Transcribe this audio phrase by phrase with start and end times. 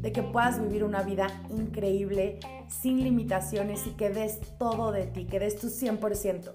[0.00, 5.26] de que puedas vivir una vida increíble, sin limitaciones y que des todo de ti,
[5.26, 6.54] que des tu 100%.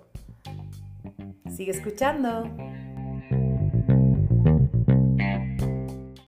[1.56, 2.46] Sigue escuchando.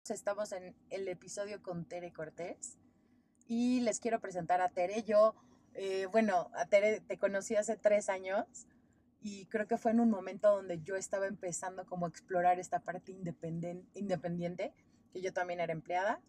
[0.09, 2.77] Estamos en el episodio con Tere Cortés
[3.47, 5.03] y les quiero presentar a Tere.
[5.03, 5.33] Yo,
[5.73, 8.45] eh, bueno, a Tere te conocí hace tres años
[9.21, 12.79] y creo que fue en un momento donde yo estaba empezando como a explorar esta
[12.79, 14.73] parte independiente,
[15.11, 16.21] que yo también era empleada,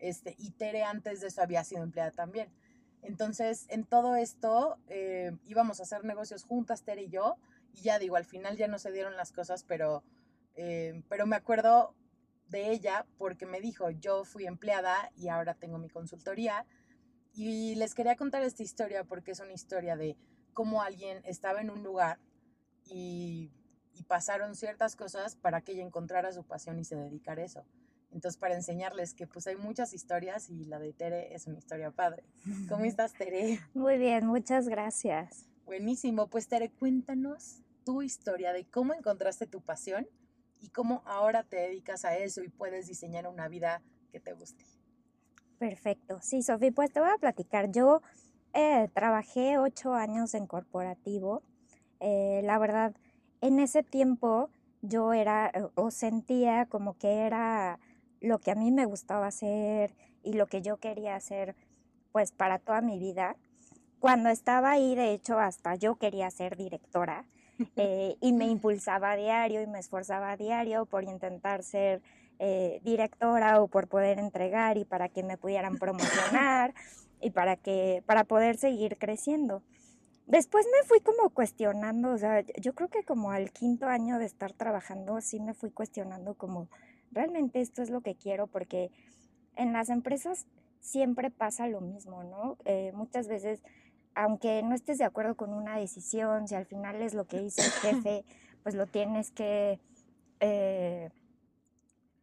[0.00, 2.52] este, y Tere antes de eso había sido empleada también.
[3.02, 7.36] Entonces, en todo esto eh, íbamos a hacer negocios juntas, Tere y yo,
[7.72, 10.02] y ya digo, al final ya no se dieron las cosas, pero,
[10.56, 11.94] eh, pero me acuerdo
[12.48, 16.66] de ella porque me dijo, yo fui empleada y ahora tengo mi consultoría.
[17.32, 20.16] Y les quería contar esta historia porque es una historia de
[20.52, 22.18] cómo alguien estaba en un lugar
[22.84, 23.52] y,
[23.94, 27.64] y pasaron ciertas cosas para que ella encontrara su pasión y se dedicara a eso.
[28.12, 31.90] Entonces, para enseñarles que pues hay muchas historias y la de Tere es una historia
[31.90, 32.24] padre.
[32.68, 33.60] ¿Cómo estás, Tere?
[33.74, 35.46] Muy bien, muchas gracias.
[35.64, 36.26] Buenísimo.
[36.28, 40.08] Pues, Tere, cuéntanos tu historia de cómo encontraste tu pasión
[40.60, 44.64] y cómo ahora te dedicas a eso y puedes diseñar una vida que te guste.
[45.58, 46.18] Perfecto.
[46.22, 47.70] Sí, Sofía, pues te voy a platicar.
[47.70, 48.02] Yo
[48.54, 51.42] eh, trabajé ocho años en corporativo.
[52.00, 52.94] Eh, la verdad,
[53.40, 54.50] en ese tiempo
[54.82, 57.78] yo era eh, o sentía como que era
[58.20, 61.56] lo que a mí me gustaba hacer y lo que yo quería hacer
[62.12, 63.36] pues para toda mi vida.
[63.98, 67.24] Cuando estaba ahí, de hecho, hasta yo quería ser directora.
[67.76, 72.00] Eh, y me impulsaba a diario y me esforzaba a diario por intentar ser
[72.38, 76.72] eh, directora o por poder entregar y para que me pudieran promocionar
[77.20, 79.62] y para que para poder seguir creciendo.
[80.26, 84.24] Después me fui como cuestionando, o sea, yo creo que como al quinto año de
[84.24, 86.68] estar trabajando, sí me fui cuestionando como,
[87.10, 88.90] realmente esto es lo que quiero, porque
[89.56, 90.46] en las empresas
[90.80, 92.56] siempre pasa lo mismo, ¿no?
[92.64, 93.62] Eh, muchas veces
[94.14, 97.62] aunque no estés de acuerdo con una decisión, si al final es lo que dice
[97.62, 98.24] el jefe,
[98.62, 99.80] pues lo tienes que
[100.40, 101.10] eh,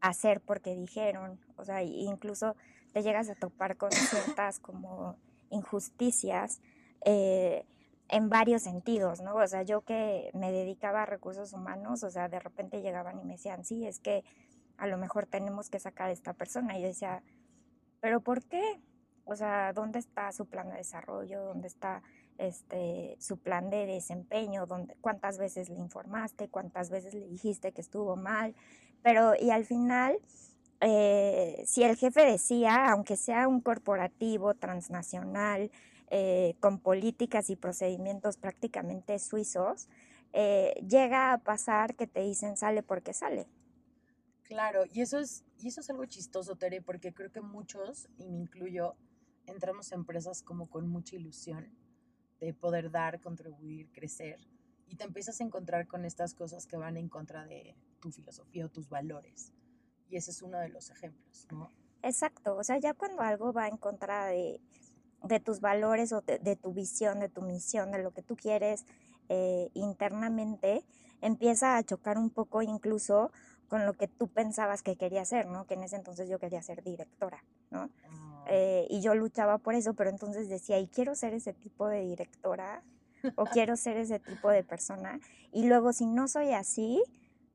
[0.02, 2.56] hacer porque dijeron, o sea, incluso
[2.94, 5.18] te llegas a topar con ciertas como
[5.50, 6.62] injusticias
[7.06, 7.66] eh,
[8.10, 9.36] en varios sentidos, ¿no?
[9.36, 13.24] O sea, yo que me dedicaba a recursos humanos, o sea, de repente llegaban y
[13.24, 14.24] me decían, sí, es que
[14.78, 16.78] a lo mejor tenemos que sacar a esta persona.
[16.78, 17.24] Y yo decía,
[18.00, 18.80] ¿pero por qué?
[19.26, 21.44] O sea, ¿dónde está su plan de desarrollo?
[21.44, 22.02] ¿Dónde está
[22.38, 24.66] este, su plan de desempeño?
[24.66, 26.48] ¿Dónde, ¿Cuántas veces le informaste?
[26.48, 28.56] ¿Cuántas veces le dijiste que estuvo mal?
[29.04, 30.18] Pero, y al final,
[30.80, 35.72] eh, si el jefe decía, aunque sea un corporativo transnacional,
[36.10, 39.90] eh, con políticas y procedimientos prácticamente suizos,
[40.32, 43.46] eh, llega a pasar que te dicen sale porque sale.
[44.48, 48.28] Claro, y eso es, y eso es algo chistoso, Tere, porque creo que muchos, y
[48.28, 48.96] me incluyo,
[49.46, 51.70] entramos a empresas como con mucha ilusión
[52.40, 54.40] de poder dar, contribuir, crecer
[54.88, 58.66] y te empiezas a encontrar con estas cosas que van en contra de tu filosofía
[58.66, 59.52] o tus valores.
[60.10, 61.72] Y ese es uno de los ejemplos, ¿no?
[62.02, 64.62] Exacto, o sea, ya cuando algo va en contra de,
[65.44, 68.86] tus valores o de, tu visión, de tu misión, de lo que tú quieres
[69.28, 70.86] eh, internamente,
[71.20, 73.32] empieza a chocar un poco incluso
[73.68, 75.66] con lo que tú pensabas que quería ser, ¿no?
[75.66, 77.90] Que en ese entonces yo quería ser directora, ¿no?
[78.10, 78.46] Ah.
[78.50, 82.02] Eh, y yo luchaba por eso, pero entonces decía, y quiero ser ese tipo de
[82.02, 82.84] directora
[83.36, 85.20] o quiero ser ese tipo de persona.
[85.52, 87.04] Y luego si no soy así,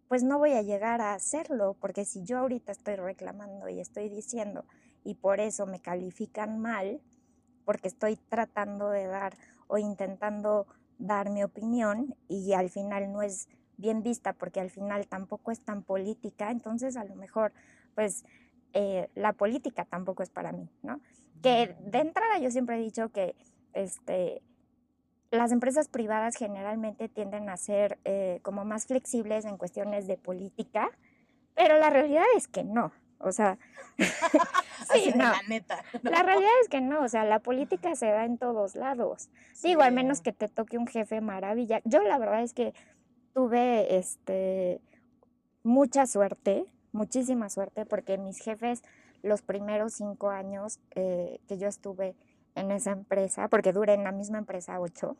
[0.08, 4.10] pues no voy a llegar a hacerlo, porque si yo ahorita estoy reclamando y estoy
[4.10, 4.66] diciendo
[5.04, 7.00] y por eso me califican mal,
[7.64, 9.36] porque estoy tratando de dar
[9.68, 10.66] o intentando
[10.98, 15.60] dar mi opinión y al final no es bien vista porque al final tampoco es
[15.60, 17.52] tan política, entonces a lo mejor
[17.94, 18.24] pues
[18.72, 21.00] eh, la política tampoco es para mí, ¿no?
[21.42, 23.34] Que de entrada yo siempre he dicho que
[23.72, 24.42] este,
[25.30, 30.90] las empresas privadas generalmente tienden a ser eh, como más flexibles en cuestiones de política,
[31.54, 32.92] pero la realidad es que no.
[33.18, 33.58] O sea,
[34.92, 35.24] sí, no.
[35.24, 35.84] La neta.
[36.02, 39.30] La realidad es que no, o sea, la política se da en todos lados.
[39.62, 41.80] Digo, al menos que te toque un jefe maravilla.
[41.84, 42.74] Yo la verdad es que
[43.32, 44.80] tuve este
[45.62, 48.82] mucha suerte muchísima suerte porque mis jefes
[49.22, 52.16] los primeros cinco años eh, que yo estuve
[52.54, 55.16] en esa empresa, porque duré en la misma empresa ocho.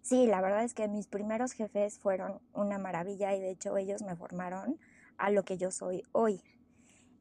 [0.00, 4.02] Sí, la verdad es que mis primeros jefes fueron una maravilla y de hecho ellos
[4.02, 4.78] me formaron
[5.16, 6.42] a lo que yo soy hoy.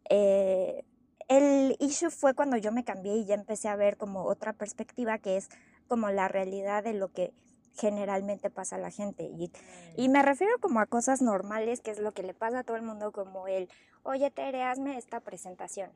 [0.10, 0.84] Eh,
[1.28, 5.20] el issue fue cuando yo me cambié y ya empecé a ver como otra perspectiva
[5.20, 5.50] que es
[5.88, 7.34] como la realidad de lo que
[7.76, 9.24] generalmente pasa a la gente.
[9.24, 9.52] Y,
[9.96, 12.78] y, me refiero como a cosas normales, que es lo que le pasa a todo
[12.78, 13.70] el mundo, como el,
[14.04, 15.90] oye, Tere, hazme esta presentación,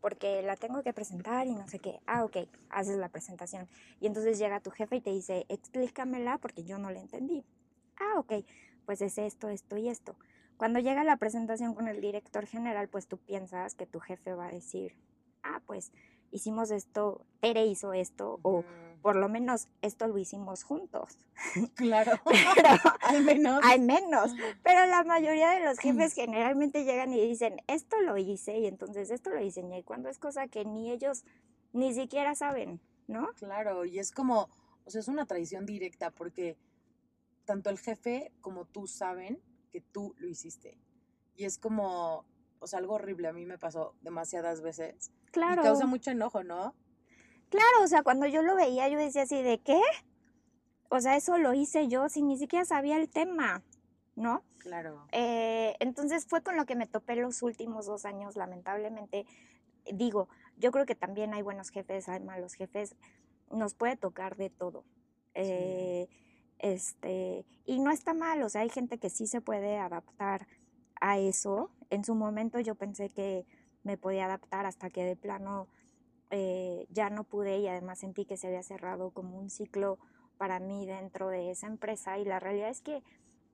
[0.00, 2.00] porque la tengo que presentar y no sé qué.
[2.06, 2.36] Ah, ok,
[2.70, 3.68] haces la presentación.
[4.00, 7.44] Y entonces llega tu jefe y te dice, explícamela porque yo no la entendí.
[7.98, 8.44] Ah, ok,
[8.84, 10.16] pues es esto, esto y esto.
[10.56, 14.46] Cuando llega la presentación con el director general, pues tú piensas que tu jefe va
[14.46, 14.94] a decir,
[15.42, 15.92] ah, pues
[16.34, 18.64] hicimos esto, Tere hizo esto, o
[19.02, 21.18] por lo menos esto lo hicimos juntos.
[21.76, 22.12] Claro,
[22.54, 22.68] pero,
[23.00, 23.60] al menos.
[23.64, 24.32] Al menos.
[24.62, 29.10] Pero la mayoría de los jefes generalmente llegan y dicen, esto lo hice y entonces
[29.10, 31.24] esto lo diseñé, cuando es cosa que ni ellos
[31.72, 33.28] ni siquiera saben, ¿no?
[33.34, 34.48] Claro, y es como,
[34.84, 36.56] o sea, es una traición directa porque
[37.44, 39.40] tanto el jefe como tú saben
[39.70, 40.78] que tú lo hiciste.
[41.36, 42.24] Y es como,
[42.64, 43.28] o sea, algo horrible.
[43.28, 45.12] A mí me pasó demasiadas veces.
[45.30, 45.62] Claro.
[45.62, 46.74] Y causa mucho enojo, ¿no?
[47.50, 49.80] Claro, o sea, cuando yo lo veía, yo decía así de qué.
[50.88, 53.62] O sea, eso lo hice yo sin ni siquiera sabía el tema,
[54.16, 54.42] ¿no?
[54.58, 55.06] Claro.
[55.12, 59.26] Eh, entonces fue con lo que me topé los últimos dos años, lamentablemente.
[59.92, 62.96] Digo, yo creo que también hay buenos jefes, hay malos jefes.
[63.50, 64.84] Nos puede tocar de todo.
[65.34, 66.08] Eh,
[66.58, 70.46] este, y no está mal, o sea, hay gente que sí se puede adaptar
[71.00, 71.70] a eso.
[71.90, 73.46] En su momento yo pensé que
[73.82, 75.68] me podía adaptar hasta que de plano
[76.30, 79.98] eh, ya no pude y además sentí que se había cerrado como un ciclo
[80.38, 83.02] para mí dentro de esa empresa y la realidad es que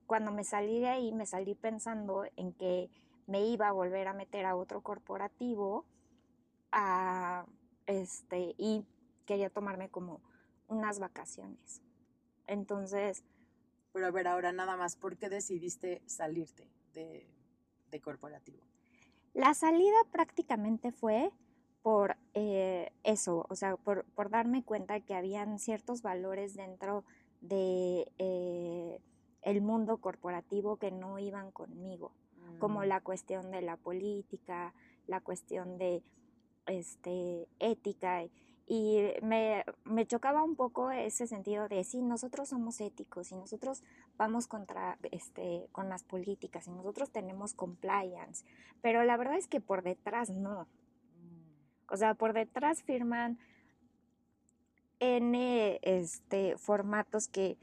[0.07, 2.89] cuando me salí de ahí me salí pensando en que
[3.27, 5.85] me iba a volver a meter a otro corporativo
[6.71, 7.45] a,
[7.85, 8.85] este, y
[9.25, 10.21] quería tomarme como
[10.67, 11.81] unas vacaciones.
[12.47, 13.23] Entonces...
[13.93, 17.27] Pero a ver, ahora nada más, ¿por qué decidiste salirte de,
[17.91, 18.63] de corporativo?
[19.33, 21.31] La salida prácticamente fue
[21.83, 27.03] por eh, eso, o sea, por, por, darme cuenta que habían ciertos valores dentro
[27.41, 28.99] de eh,
[29.41, 32.11] el mundo corporativo que no iban conmigo,
[32.59, 32.83] como mm.
[32.83, 34.73] la cuestión de la política,
[35.07, 36.03] la cuestión de
[36.67, 38.23] este, ética.
[38.23, 38.31] Y
[39.21, 43.83] me, me chocaba un poco ese sentido de, sí, nosotros somos éticos y nosotros
[44.17, 48.45] vamos contra, este, con las políticas y nosotros tenemos compliance,
[48.81, 50.67] pero la verdad es que por detrás no,
[51.89, 53.39] o sea, por detrás firman
[54.99, 57.57] N este, formatos que,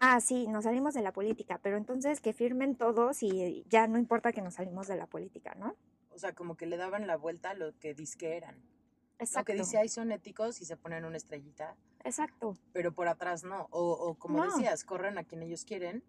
[0.00, 3.98] ah, sí, nos salimos de la política, pero entonces que firmen todos y ya no
[3.98, 5.76] importa que nos salimos de la política, ¿no?
[6.14, 8.56] O sea, como que le daban la vuelta a lo que que eran.
[9.18, 9.52] Exacto.
[9.52, 11.76] Lo que dice ahí son éticos y se ponen una estrellita.
[12.04, 12.56] Exacto.
[12.72, 13.68] Pero por atrás no.
[13.70, 16.04] O, o como decías, corren a quien ellos quieren.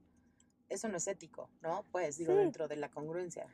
[0.70, 1.86] Eso no es ético, ¿no?
[1.92, 3.48] Pues digo, dentro de la congruencia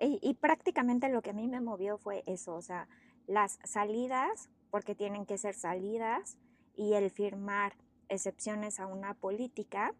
[0.00, 2.88] y, prácticamente lo que a mí me movió fue eso, o sea,
[3.26, 6.36] las salidas, porque tienen que ser salidas,
[6.74, 7.76] y el firmar
[8.08, 9.94] excepciones a una política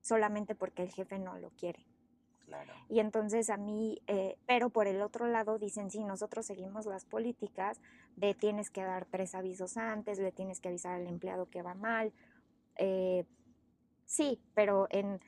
[0.00, 1.86] solamente porque el jefe no lo quiere.
[2.48, 2.72] Claro.
[2.88, 7.04] Y entonces a mí, eh, pero por el otro lado dicen, sí, nosotros seguimos las
[7.04, 7.78] políticas
[8.16, 11.74] de tienes que dar tres avisos antes, le tienes que avisar al empleado que va
[11.74, 12.12] mal.
[12.76, 13.24] Eh,
[14.06, 15.20] sí, pero en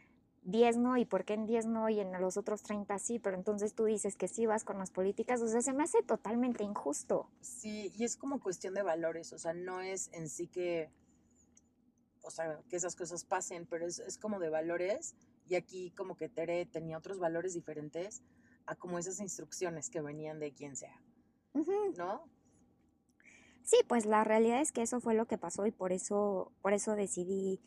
[0.43, 3.37] 10 no, y por qué en 10 no y en los otros 30 sí, pero
[3.37, 6.65] entonces tú dices que sí vas con las políticas, o sea, se me hace totalmente
[6.65, 7.29] injusto.
[7.41, 10.91] Sí, y es como cuestión de valores, o sea, no es en sí que,
[12.23, 15.15] o sea, que esas cosas pasen, pero es, es como de valores,
[15.51, 18.23] y aquí como que Tere tenía otros valores diferentes
[18.67, 21.03] a como esas instrucciones que venían de quien sea,
[21.97, 22.25] ¿no?
[23.65, 26.73] Sí, pues la realidad es que eso fue lo que pasó y por eso, por
[26.73, 27.61] eso decidí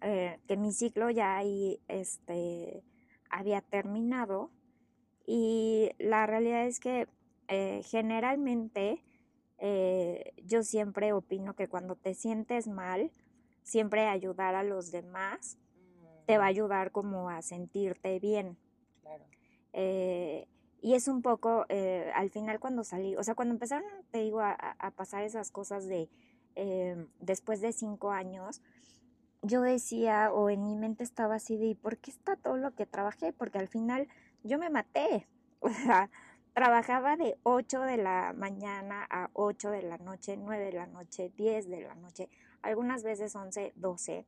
[0.00, 2.82] eh, que mi ciclo ya ahí este,
[3.28, 4.50] había terminado
[5.26, 7.06] y la realidad es que
[7.48, 9.04] eh, generalmente
[9.58, 13.12] eh, yo siempre opino que cuando te sientes mal,
[13.62, 15.58] siempre ayudar a los demás
[16.26, 18.58] te va a ayudar como a sentirte bien.
[20.82, 21.66] y es un poco,
[22.14, 25.86] al final cuando salí, o sea, cuando empezaron, te digo, a, a pasar esas cosas
[25.86, 26.08] de,
[27.20, 28.62] después de cinco años,
[29.42, 32.86] yo decía, o en mi mente estaba así de, ¿por qué está todo lo que
[32.86, 33.32] trabajé?
[33.32, 34.08] Porque al final
[34.42, 35.26] yo me maté.
[35.60, 36.10] O sea,
[36.52, 41.32] trabajaba de 8 de la mañana a 8 de la noche, 9 de la noche,
[41.34, 42.28] 10 de la noche,
[42.62, 44.26] algunas veces 11, 12.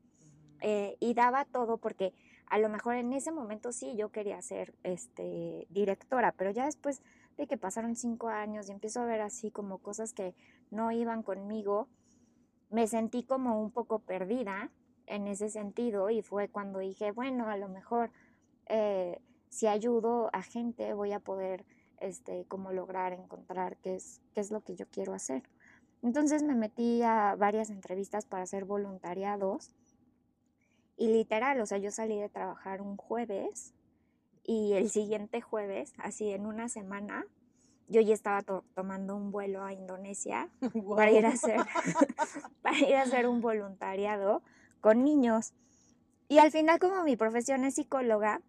[0.60, 2.12] Eh, y daba todo porque
[2.46, 7.02] a lo mejor en ese momento sí yo quería ser este, directora, pero ya después
[7.36, 10.34] de que pasaron cinco años y empiezo a ver así como cosas que
[10.70, 11.88] no iban conmigo,
[12.70, 14.70] me sentí como un poco perdida
[15.06, 18.10] en ese sentido y fue cuando dije, bueno, a lo mejor
[18.66, 21.64] eh, si ayudo a gente voy a poder
[22.00, 25.42] este, como lograr encontrar qué es, qué es lo que yo quiero hacer.
[26.02, 29.74] Entonces me metí a varias entrevistas para hacer voluntariados
[30.98, 33.72] y literal, o sea, yo salí de trabajar un jueves
[34.42, 37.24] y el siguiente jueves, así en una semana,
[37.86, 38.42] yo ya estaba
[38.74, 40.50] tomando un vuelo a Indonesia
[40.96, 41.60] para, ir a hacer,
[42.62, 44.42] para ir a hacer un voluntariado
[44.80, 45.54] con niños.
[46.26, 48.42] Y al final, como mi profesión es psicóloga,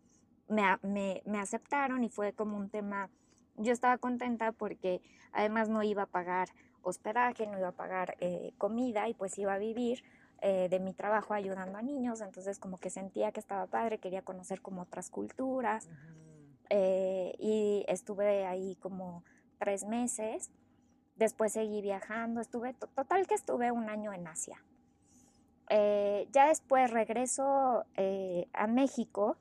[0.47, 3.11] me, me, me aceptaron y fue como un tema,
[3.57, 5.01] yo estaba contenta porque
[5.31, 6.49] además no iba a pagar
[6.81, 10.03] hospedaje, no iba a pagar eh, comida y pues iba a vivir
[10.41, 14.21] eh, de mi trabajo ayudando a niños, entonces como que sentía que estaba padre, quería
[14.21, 15.89] conocer como otras culturas
[16.69, 19.23] eh, y estuve ahí como
[19.57, 20.51] tres meses,
[21.15, 24.63] después seguí viajando, estuve, total que estuve un año en Asia.
[25.69, 27.83] ya después regreso
[28.53, 29.35] a México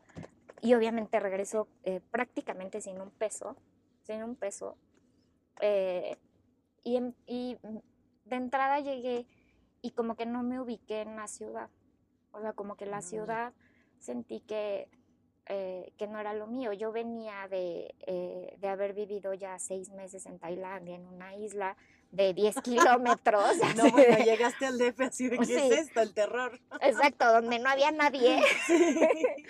[0.60, 1.68] y obviamente regreso
[2.10, 3.56] prácticamente sin un peso,
[4.02, 4.76] sin un peso.
[6.84, 7.56] Y,
[8.24, 9.26] de entrada llegué
[9.82, 11.68] y como que no me ubiqué en la ciudad.
[12.32, 13.02] O sea, como que la mm.
[13.02, 13.52] ciudad
[13.98, 14.88] sentí que,
[15.46, 16.72] eh, que no era lo mío.
[16.72, 21.76] Yo venía de, eh, de, haber vivido ya seis meses en Tailandia, en una isla
[22.10, 23.56] de 10 kilómetros.
[23.76, 26.00] no, bueno, llegaste al DF así de, ¿qué es esto?
[26.00, 26.60] El terror.
[26.80, 28.40] Exacto, donde no había nadie.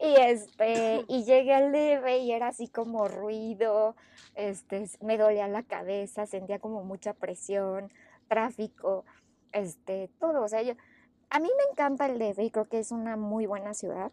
[0.00, 3.96] Y este, y llegué al DF y era así como ruido,
[4.36, 7.92] este, me dolía la cabeza, sentía como mucha presión,
[8.28, 9.04] tráfico,
[9.52, 10.42] este, todo.
[10.42, 10.74] O sea, yo,
[11.30, 14.12] a mí me encanta el DF y creo que es una muy buena ciudad,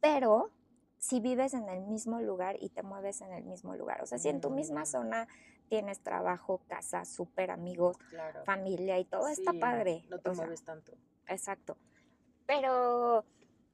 [0.00, 0.50] pero
[0.98, 4.18] si vives en el mismo lugar y te mueves en el mismo lugar, o sea,
[4.18, 4.86] si en tu misma mm.
[4.86, 5.28] zona
[5.68, 7.96] tienes trabajo, casa, súper amigos,
[8.44, 10.04] familia y todo, está padre.
[10.08, 10.92] No te mueves tanto.
[11.26, 11.76] Exacto.
[12.46, 13.24] Pero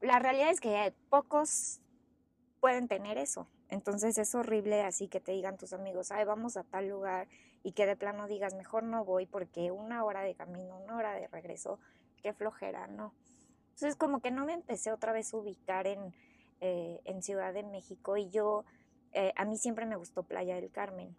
[0.00, 1.80] la realidad es que pocos
[2.60, 3.48] pueden tener eso.
[3.68, 7.28] Entonces es horrible así que te digan tus amigos, ay, vamos a tal lugar
[7.62, 11.14] y que de plano digas, mejor no voy porque una hora de camino, una hora
[11.14, 11.78] de regreso,
[12.22, 13.14] qué flojera, ¿no?
[13.70, 16.14] Entonces como que no me empecé otra vez a ubicar en,
[16.60, 18.64] eh, en Ciudad de México y yo,
[19.12, 21.16] eh, a mí siempre me gustó Playa del Carmen.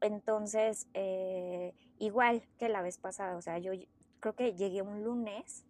[0.00, 3.72] Entonces, eh, igual que la vez pasada, o sea, yo
[4.20, 5.64] creo que llegué un lunes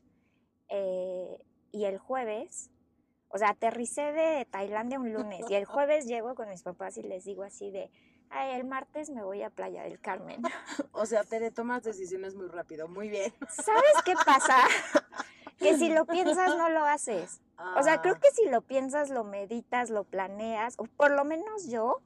[1.71, 2.71] y el jueves,
[3.29, 7.03] o sea, aterricé de Tailandia un lunes y el jueves llego con mis papás y
[7.03, 7.91] les digo así de,
[8.31, 10.43] ay, el martes me voy a Playa del Carmen.
[10.93, 13.33] O sea, te tomas decisiones muy rápido, muy bien.
[13.49, 14.57] ¿Sabes qué pasa?
[15.59, 17.41] que si lo piensas no lo haces.
[17.77, 18.21] O sea, creo ah.
[18.21, 22.03] que si lo piensas, lo meditas, lo planeas, o por lo menos yo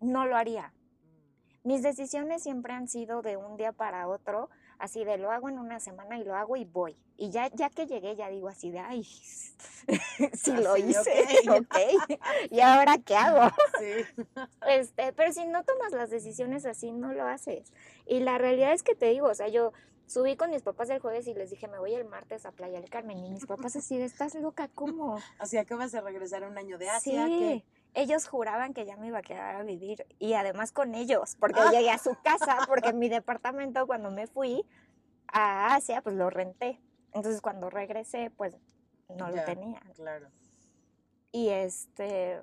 [0.00, 0.72] no lo haría.
[0.72, 1.68] Mm.
[1.68, 4.50] Mis decisiones siempre han sido de un día para otro
[4.82, 6.96] así de lo hago en una semana y lo hago y voy.
[7.16, 9.04] Y ya, ya que llegué, ya digo así de, ay,
[10.34, 11.76] si lo hice, ok,
[12.50, 13.54] ¿y ahora qué hago?
[13.78, 14.24] Sí.
[14.68, 17.72] Este, pero si no tomas las decisiones así, no lo haces.
[18.06, 19.72] Y la realidad es que te digo, o sea, yo
[20.08, 22.80] subí con mis papás el jueves y les dije, me voy el martes a Playa
[22.80, 23.18] del Carmen.
[23.18, 25.16] Y mis papás así de, estás loca, ¿cómo?
[25.38, 27.26] Así acabas de regresar un año de Asia.
[27.26, 31.36] Sí ellos juraban que ya me iba a quedar a vivir y además con ellos,
[31.38, 34.64] porque llegué a su casa, porque mi departamento cuando me fui
[35.28, 36.80] a Asia, pues lo renté.
[37.12, 38.56] Entonces cuando regresé, pues
[39.08, 39.80] no lo tenía.
[39.94, 40.28] Claro.
[41.32, 42.42] Y este,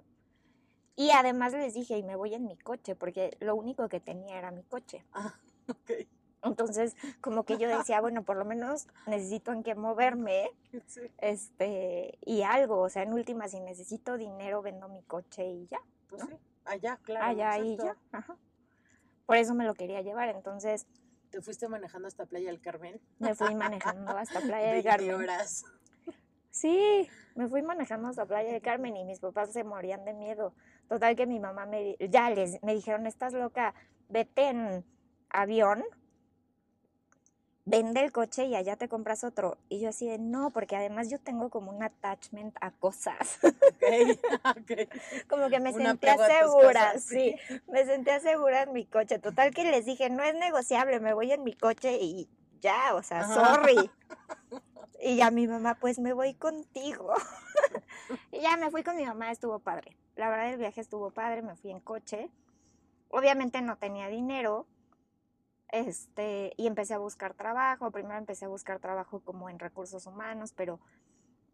[0.95, 4.37] y además les dije, y me voy en mi coche, porque lo único que tenía
[4.37, 5.05] era mi coche.
[5.13, 5.91] Ah, ok.
[6.43, 10.49] Entonces, como que yo decía, bueno, por lo menos necesito en qué moverme,
[11.17, 15.79] este, y algo, o sea, en última, si necesito dinero, vendo mi coche y ya.
[16.07, 17.25] Pues sí, allá, claro.
[17.25, 18.37] Allá y ya, ajá.
[19.25, 20.87] Por eso me lo quería llevar, entonces...
[21.29, 22.99] ¿Te fuiste manejando hasta Playa del Carmen?
[23.19, 25.13] Me fui manejando hasta Playa del Carmen.
[25.13, 25.65] horas.
[26.49, 30.55] Sí, me fui manejando hasta Playa del Carmen y mis papás se morían de miedo.
[30.87, 33.75] Total que mi mamá me, ya les, me dijeron, estás loca,
[34.07, 34.83] vete en
[35.29, 35.83] avión
[37.69, 39.57] vende el coche y allá te compras otro.
[39.69, 43.39] Y yo así de, no, porque además yo tengo como un attachment a cosas.
[43.75, 44.19] Okay,
[44.61, 44.89] okay.
[45.27, 47.35] como que me sentía segura, sí.
[47.67, 49.19] me sentía segura en mi coche.
[49.19, 52.27] Total que les dije, no es negociable, me voy en mi coche y
[52.59, 53.89] ya, o sea, sorry.
[55.01, 57.13] Y ya mi mamá, pues me voy contigo.
[58.33, 59.95] y ya me fui con mi mamá, estuvo padre.
[60.17, 62.29] La verdad el viaje estuvo padre, me fui en coche.
[63.07, 64.67] Obviamente no tenía dinero,
[65.71, 67.91] este, y empecé a buscar trabajo.
[67.91, 70.79] Primero empecé a buscar trabajo como en recursos humanos, pero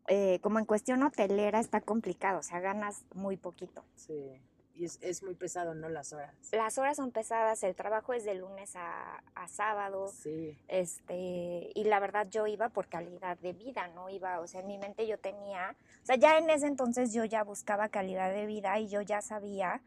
[0.08, 3.84] eh, como en cuestión hotelera está complicado, o sea, ganas muy poquito.
[3.96, 4.40] Sí.
[4.76, 5.88] Y es, es, muy pesado, ¿no?
[5.88, 6.36] Las horas.
[6.52, 10.10] Las horas son pesadas, el trabajo es de lunes a, a sábado.
[10.10, 10.58] Sí.
[10.68, 14.68] Este, y la verdad yo iba por calidad de vida, no iba, o sea, en
[14.68, 18.46] mi mente yo tenía, o sea, ya en ese entonces yo ya buscaba calidad de
[18.46, 19.82] vida y yo ya sabía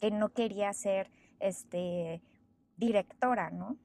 [0.00, 1.08] que no quería ser,
[1.38, 2.20] este,
[2.76, 3.76] directora, ¿no?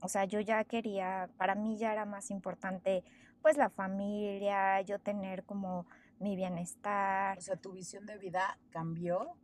[0.00, 3.04] O sea, yo ya quería, para mí ya era más importante,
[3.42, 5.86] pues, la familia, yo tener como
[6.18, 7.38] mi bienestar.
[7.38, 9.36] O sea, tu visión de vida cambió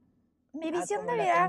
[0.53, 1.49] mi visión de vida,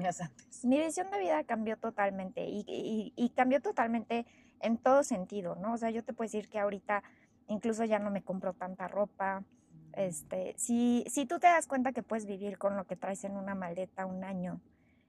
[0.63, 4.27] mi visión de vida cambió totalmente y, y, cambió totalmente
[4.59, 5.73] en todo sentido, ¿no?
[5.73, 7.03] O sea, yo te puedo decir que ahorita
[7.47, 9.39] incluso ya no me compro tanta ropa.
[9.39, 9.45] Mm.
[9.93, 13.35] Este, si, si tú te das cuenta que puedes vivir con lo que traes en
[13.35, 14.61] una maleta un año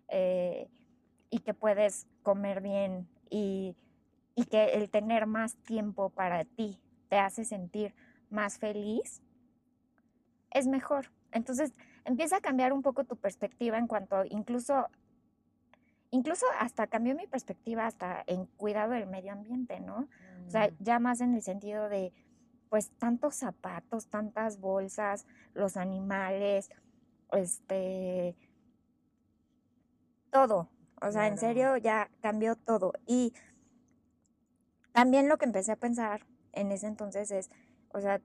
[0.09, 0.69] eh,
[1.33, 3.75] y que puedes comer bien y,
[4.35, 7.95] y que el tener más tiempo para ti te hace sentir
[8.29, 9.23] más feliz,
[10.51, 11.11] es mejor.
[11.33, 11.73] Entonces,
[12.05, 14.89] empieza a cambiar un poco tu perspectiva en cuanto incluso,
[16.11, 20.09] incluso hasta cambió mi perspectiva hasta en cuidado del medio ambiente, ¿no?
[20.47, 20.77] O sea, mm.
[20.81, 22.13] ya más en el sentido de,
[22.69, 26.71] pues, tantos zapatos, tantas bolsas, los animales,
[27.33, 28.37] este,
[30.31, 30.69] todo.
[31.03, 32.93] O sea, en serio ya cambió todo.
[33.07, 33.35] Y
[34.93, 37.51] también lo que empecé a pensar en ese entonces es,
[37.93, 38.21] o sea,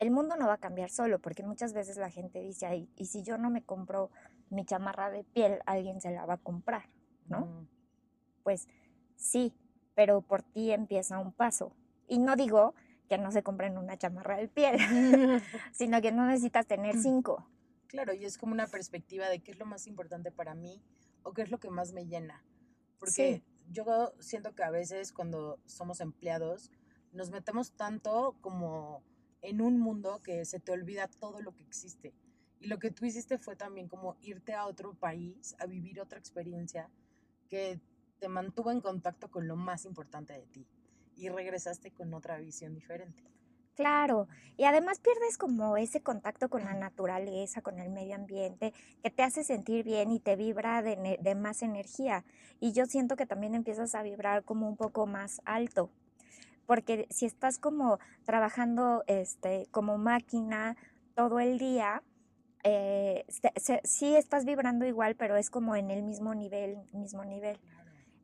[0.00, 3.06] el mundo no va a cambiar solo, porque muchas veces la gente dice, Ay, y
[3.06, 4.10] si yo no me compro
[4.50, 6.88] mi chamarra de piel, alguien se la va a comprar,
[7.26, 7.68] ¿no?
[8.42, 8.68] Pues
[9.16, 9.54] sí,
[9.94, 11.72] pero por ti empieza un paso.
[12.08, 12.74] Y no digo
[13.08, 14.76] que no se compren una chamarra de piel,
[15.72, 17.02] sino que no necesitas tener mm.
[17.02, 17.46] cinco.
[17.86, 20.82] Claro, y es como una perspectiva de qué es lo más importante para mí
[21.28, 22.42] o qué es lo que más me llena.
[22.98, 23.84] Porque yo
[24.18, 26.70] siento que a veces cuando somos empleados
[27.12, 29.02] nos metemos tanto como
[29.42, 32.14] en un mundo que se te olvida todo lo que existe.
[32.60, 36.18] Y lo que tú hiciste fue también como irte a otro país, a vivir otra
[36.18, 36.90] experiencia
[37.48, 37.78] que
[38.18, 40.66] te mantuvo en contacto con lo más importante de ti
[41.14, 43.22] y regresaste con otra visión diferente.
[43.78, 49.10] Claro, y además pierdes como ese contacto con la naturaleza, con el medio ambiente, que
[49.10, 52.24] te hace sentir bien y te vibra de, de más energía.
[52.58, 55.90] Y yo siento que también empiezas a vibrar como un poco más alto
[56.66, 60.76] porque si estás como trabajando este, como máquina
[61.14, 62.02] todo el día,
[62.64, 63.24] eh,
[63.84, 67.60] sí estás vibrando igual, pero es como en el mismo nivel, mismo nivel.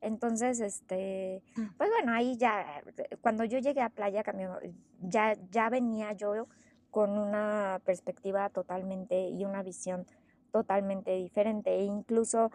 [0.04, 1.76] Entonces, este, mm.
[1.76, 2.82] pues bueno, ahí ya,
[3.20, 4.22] cuando yo llegué a playa,
[5.00, 6.46] ya, ya venía yo
[6.90, 10.06] con una perspectiva totalmente y una visión
[10.52, 11.74] totalmente diferente.
[11.74, 12.52] E incluso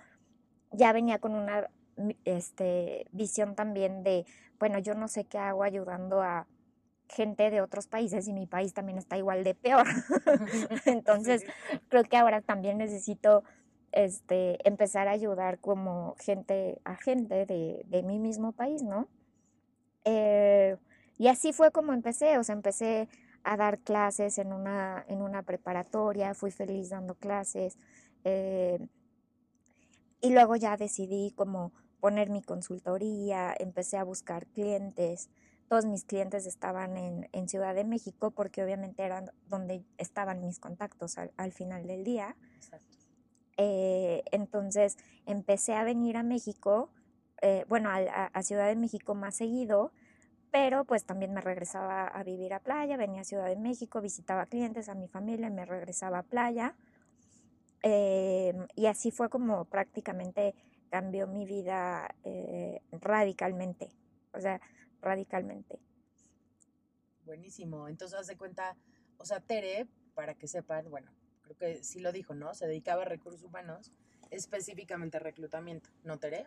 [0.71, 1.69] ya venía con una
[2.23, 4.25] este, visión también de,
[4.59, 6.47] bueno, yo no sé qué hago ayudando a
[7.09, 9.87] gente de otros países y mi país también está igual de peor.
[10.85, 11.43] Entonces,
[11.89, 13.43] creo que ahora también necesito
[13.91, 19.07] este, empezar a ayudar como gente a gente de, de mi mismo país, ¿no?
[20.05, 20.77] Eh,
[21.17, 23.09] y así fue como empecé, o sea, empecé
[23.43, 27.77] a dar clases en una, en una preparatoria, fui feliz dando clases.
[28.23, 28.79] Eh,
[30.21, 35.29] y luego ya decidí como poner mi consultoría, empecé a buscar clientes.
[35.67, 41.17] Todos mis clientes estaban en, Ciudad de México porque obviamente eran donde estaban mis contactos
[41.17, 42.35] al, final del día.
[43.61, 46.89] Eh, entonces empecé a venir a México,
[47.41, 49.91] eh, bueno, a, Ciudad de México más seguido,
[50.49, 54.45] pero pues también me regresaba a vivir a playa, venía a Ciudad de México, visitaba
[54.45, 56.73] clientes, a mi familia, me regresaba a playa.
[57.83, 60.55] Eh, y así fue como prácticamente
[60.89, 63.89] cambió mi vida eh, radicalmente,
[64.33, 64.61] o sea,
[65.01, 65.79] radicalmente.
[67.25, 68.77] Buenísimo, entonces haz de cuenta,
[69.17, 71.11] o sea, Tere, para que sepan, bueno,
[71.55, 72.53] creo que sí lo dijo, ¿no?
[72.53, 73.91] Se dedicaba a recursos humanos,
[74.31, 76.45] específicamente a reclutamiento, ¿no, Tere?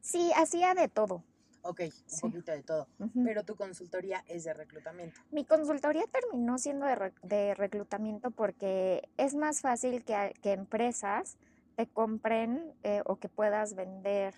[0.00, 1.22] Sí, hacía de todo.
[1.62, 1.82] Ok,
[2.22, 2.88] un poquito de todo.
[3.22, 5.20] Pero tu consultoría es de reclutamiento.
[5.30, 11.36] Mi consultoría terminó siendo de, de reclutamiento porque es más fácil que, que empresas
[11.76, 14.34] te compren eh, o que puedas vender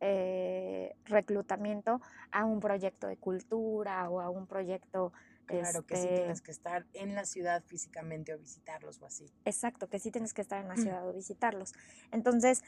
[0.00, 5.12] eh, reclutamiento a un proyecto de cultura o a un proyecto...
[5.46, 9.26] Claro, que sí este tienes que estar en la ciudad físicamente o visitarlos o así.
[9.44, 10.82] Exacto, que sí tienes que estar en la mm.
[10.82, 11.72] ciudad o visitarlos.
[12.10, 12.62] Entonces,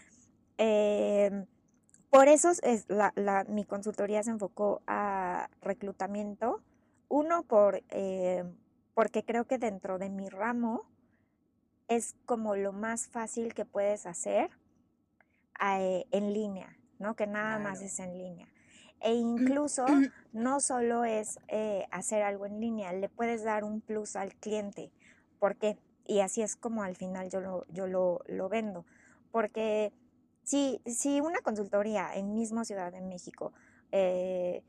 [0.56, 1.46] em,
[2.10, 6.62] por eso es la, mi consultoría se enfocó a reclutamiento.
[7.08, 8.44] Uno, por, eh,
[8.94, 10.88] porque creo que dentro de mi ramo
[11.88, 14.50] es como lo más fácil que puedes hacer
[15.60, 17.16] eh, en línea, ¿no?
[17.16, 18.48] Que nada más es en línea.
[19.00, 19.86] E incluso
[20.32, 24.90] no solo es eh, hacer algo en línea, le puedes dar un plus al cliente.
[25.38, 25.78] ¿Por qué?
[26.06, 28.84] Y así es como al final yo lo, yo lo, lo vendo.
[29.30, 29.92] porque
[30.42, 33.52] si, si una consultoría en mismo Ciudad de México
[33.92, 34.62] eh,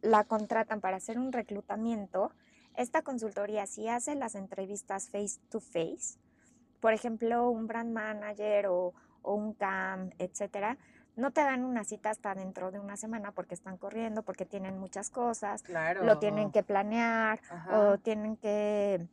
[0.00, 2.32] la contratan para hacer un reclutamiento,
[2.74, 6.18] esta consultoría si hace las entrevistas face to face,
[6.80, 10.78] por ejemplo, un brand manager o, o un CAM, etcétera,
[11.16, 14.78] no te dan una cita hasta dentro de una semana porque están corriendo, porque tienen
[14.78, 16.04] muchas cosas, Claro.
[16.04, 17.80] lo tienen que planear Ajá.
[17.80, 19.06] o tienen que...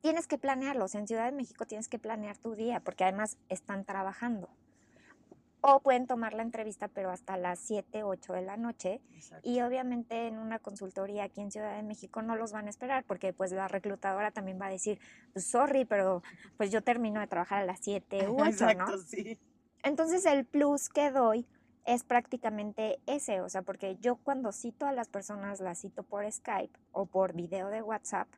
[0.00, 0.94] Tienes que planearlos.
[0.96, 4.48] En Ciudad de México tienes que planear tu día porque además están trabajando.
[5.60, 9.00] O pueden tomar la entrevista, pero hasta las 7, 8 de la noche.
[9.14, 9.48] Exacto.
[9.48, 13.04] Y obviamente en una consultoría aquí en Ciudad de México no los van a esperar
[13.04, 14.98] porque pues la reclutadora también va a decir,
[15.32, 16.24] pues sorry, pero
[16.56, 18.98] pues yo termino de trabajar a las 7 u 8, Exacto, ¿no?
[18.98, 19.38] sí.
[19.82, 21.46] Entonces el plus que doy
[21.84, 26.30] es prácticamente ese, o sea, porque yo cuando cito a las personas las cito por
[26.30, 28.28] Skype o por video de WhatsApp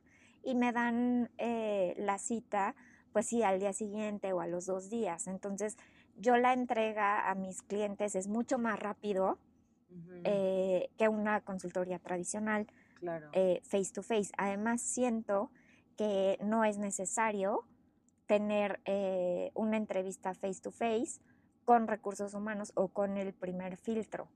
[0.43, 2.75] y me dan eh, la cita,
[3.13, 5.27] pues sí, al día siguiente o a los dos días.
[5.27, 5.77] Entonces
[6.17, 9.37] yo la entrega a mis clientes es mucho más rápido
[10.23, 13.29] eh, que una consultoría tradicional claro.
[13.33, 14.31] eh, face to face.
[14.37, 15.51] Además, siento
[15.95, 17.65] que no es necesario
[18.25, 21.21] tener eh, una entrevista face to face
[21.65, 24.29] con recursos humanos o con el primer filtro.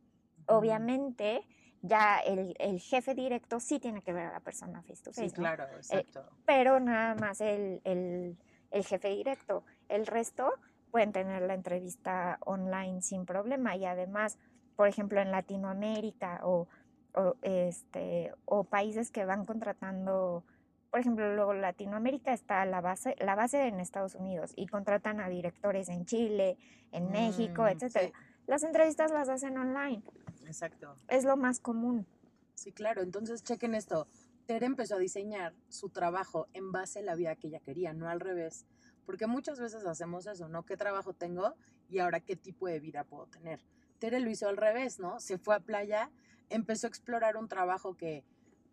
[0.48, 1.42] Obviamente,
[1.82, 5.30] ya el, el jefe directo sí tiene que ver a la persona face to face,
[5.30, 5.44] Sí, ¿no?
[5.44, 6.26] claro, exacto.
[6.46, 8.38] pero nada más el, el-
[8.72, 9.64] el jefe directo.
[9.88, 10.52] El resto
[10.92, 14.38] pueden tener la entrevista online sin problema y además,
[14.76, 16.68] por ejemplo, en Latinoamérica o,
[17.16, 20.44] o, este, o países que van contratando,
[20.90, 25.30] por ejemplo, luego Latinoamérica está la base, la base en Estados Unidos y contratan a
[25.30, 26.58] directores en Chile,
[26.92, 28.08] en México, Mm, etcétera.
[28.08, 28.14] sí,
[28.48, 30.02] Las entrevistas las hacen online,
[30.48, 30.96] exacto.
[31.08, 32.08] es lo más común.
[32.56, 33.02] Sí, claro.
[33.04, 34.08] Entonces, chequen esto.
[34.48, 38.10] Tere empezó a diseñar su trabajo en base a la vida que ella quería, no
[38.10, 38.66] al revés.
[39.06, 40.66] Porque muchas veces hacemos eso, ¿no?
[40.66, 41.54] ¿Qué trabajo tengo
[41.90, 43.60] y ahora qué tipo de vida puedo tener?
[44.00, 45.20] Tere lo hizo al revés, ¿no?
[45.20, 46.10] Se fue a playa,
[46.50, 48.24] empezó a explorar un trabajo que,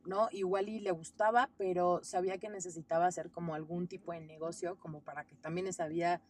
[0.06, 0.28] ¿no?
[0.32, 5.00] Igual y le gustaba, pero sabía que necesitaba hacer como algún tipo de negocio como
[5.00, 6.22] para que también esa vida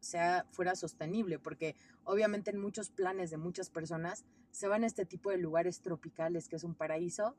[0.00, 5.04] sea, fuera sostenible, porque obviamente en muchos planes de muchas personas se van a este
[5.04, 7.34] tipo de lugares tropicales, que es un paraíso,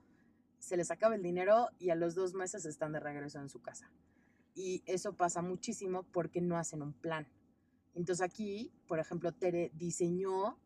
[0.59, 3.61] se les acaba el dinero y a los dos meses están de regreso en su
[3.61, 3.91] casa.
[4.55, 7.27] Y eso pasa muchísimo porque no hacen un plan.
[7.93, 10.57] Entonces aquí, por ejemplo, Tere diseñó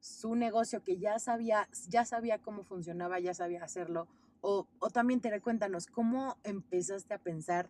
[0.00, 4.08] su negocio que ya sabía, ya sabía cómo funcionaba, ya sabía hacerlo.
[4.40, 7.68] O, o también, Tere, cuéntanos, ¿cómo empezaste a pensar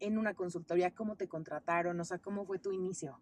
[0.00, 0.94] en una consultoría?
[0.94, 1.98] ¿Cómo te contrataron?
[2.00, 3.18] O sea, ¿cómo fue tu inicio?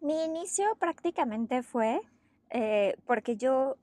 [0.00, 2.00] Mi inicio prácticamente fue
[2.50, 3.76] eh, porque yo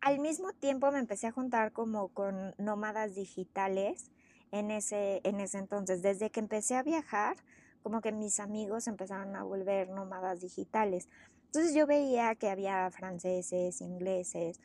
[0.00, 4.10] al mismo tiempo me empecé a juntar como con nómadas digitales
[4.50, 6.00] en ese, en ese entonces.
[6.00, 7.36] Desde que empecé a viajar,
[7.82, 11.08] como que mis amigos empezaron a volver nómadas digitales.
[11.46, 14.60] Entonces yo veía que había franceses, ingleses,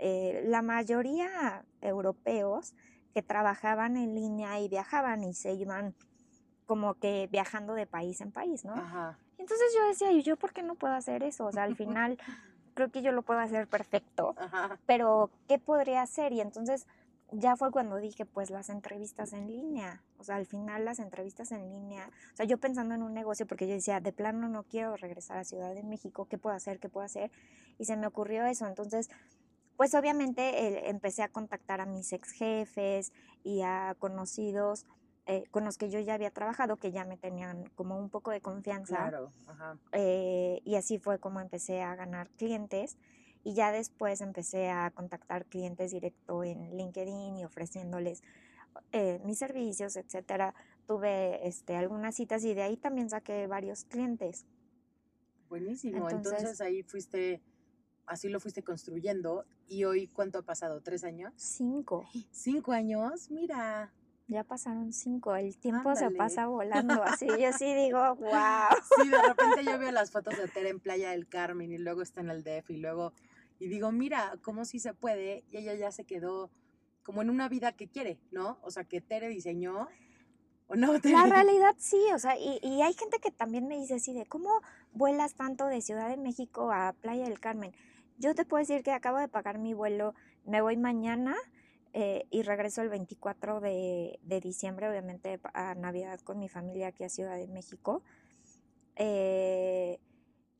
[0.00, 2.74] eh, la mayoría europeos
[3.12, 5.94] que trabajaban en línea y viajaban y se iban
[6.66, 8.72] como que viajando de país en país, ¿no?
[8.72, 9.18] Ajá.
[9.36, 11.46] Entonces yo decía, ¿y yo por qué no puedo hacer eso?
[11.46, 12.16] O sea, al final
[12.74, 14.78] creo que yo lo puedo hacer perfecto, Ajá.
[14.86, 16.32] pero ¿qué podría hacer?
[16.32, 16.86] Y entonces
[17.32, 20.02] ya fue cuando dije, pues las entrevistas en línea.
[20.18, 22.08] O sea, al final las entrevistas en línea.
[22.32, 25.38] O sea, yo pensando en un negocio, porque yo decía, de plano no quiero regresar
[25.38, 26.78] a Ciudad de México, ¿qué puedo hacer?
[26.78, 27.30] ¿Qué puedo hacer?
[27.78, 28.66] Y se me ocurrió eso.
[28.66, 29.10] Entonces,
[29.80, 34.84] pues obviamente eh, empecé a contactar a mis ex jefes y a conocidos
[35.24, 38.30] eh, con los que yo ya había trabajado, que ya me tenían como un poco
[38.30, 39.08] de confianza.
[39.08, 39.32] Claro.
[39.46, 39.78] Ajá.
[39.92, 42.98] Eh, y así fue como empecé a ganar clientes
[43.42, 48.22] y ya después empecé a contactar clientes directo en LinkedIn y ofreciéndoles
[48.92, 50.54] eh, mis servicios, etcétera.
[50.86, 54.44] Tuve este, algunas citas y de ahí también saqué varios clientes.
[55.48, 56.10] Buenísimo.
[56.10, 57.40] Entonces, Entonces- ahí fuiste,
[58.10, 59.46] así lo fuiste construyendo.
[59.68, 60.80] ¿Y hoy cuánto ha pasado?
[60.82, 61.32] ¿Tres años?
[61.36, 62.08] Cinco.
[62.32, 63.30] ¿Cinco años?
[63.30, 63.92] Mira.
[64.26, 65.34] Ya pasaron cinco.
[65.34, 67.02] El tiempo se pasa volando.
[67.04, 68.68] Así yo sí digo, wow.
[69.02, 72.02] Sí, de repente yo veo las fotos de Tere en Playa del Carmen y luego
[72.02, 73.12] está en el DF y luego,
[73.58, 75.44] y digo, mira, cómo sí se puede.
[75.50, 76.50] Y ella ya se quedó
[77.02, 78.58] como en una vida que quiere, ¿no?
[78.62, 79.88] O sea, que Tere diseñó.
[80.68, 80.92] ¿O no?
[80.92, 84.26] La realidad sí, o sea, y, y hay gente que también me dice así de,
[84.26, 84.50] ¿cómo
[84.92, 87.72] vuelas tanto de Ciudad de México a Playa del Carmen?
[88.20, 91.34] Yo te puedo decir que acabo de pagar mi vuelo, me voy mañana
[91.94, 97.02] eh, y regreso el 24 de, de diciembre, obviamente a Navidad con mi familia aquí
[97.02, 98.02] a Ciudad de México.
[98.96, 99.98] Eh,